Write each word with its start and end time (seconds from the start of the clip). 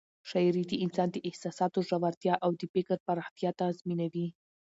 شاعري 0.29 0.63
د 0.67 0.73
انسان 0.85 1.07
د 1.11 1.17
احساساتو 1.27 1.79
ژورتیا 1.89 2.33
او 2.45 2.51
د 2.59 2.61
فکر 2.73 2.97
پراختیا 3.07 3.49
تضمینوي. 3.61 4.27